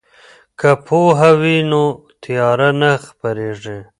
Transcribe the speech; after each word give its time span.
که 0.59 0.71
پوهه 0.85 1.31
وي 1.41 1.57
نو 1.69 1.83
تیاره 2.23 2.69
نه 2.79 2.91
خپریږي. 3.07 3.77